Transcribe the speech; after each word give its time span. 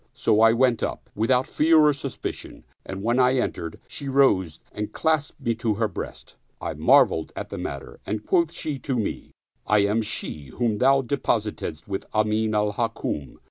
So 0.15 0.41
I 0.41 0.51
went 0.51 0.81
up, 0.81 1.11
without 1.13 1.45
fear 1.45 1.77
or 1.77 1.93
suspicion, 1.93 2.65
and 2.83 3.03
when 3.03 3.19
I 3.19 3.35
entered, 3.35 3.79
she 3.87 4.09
rose 4.09 4.57
and 4.71 4.91
clasped 4.91 5.39
me 5.39 5.53
to 5.53 5.75
her 5.75 5.87
breast. 5.87 6.37
I 6.59 6.73
marveled 6.73 7.31
at 7.35 7.49
the 7.49 7.59
matter 7.59 7.99
and 8.03 8.25
quoth 8.25 8.51
she 8.51 8.79
to 8.79 8.97
me," 8.97 9.29
I 9.77 9.85
am 9.85 10.01
she 10.01 10.45
whom 10.55 10.79
thou 10.79 11.03
depositedst 11.03 11.87
with 11.87 12.07
Amin 12.15 12.55
al 12.55 12.73
Hukm." 12.73 13.37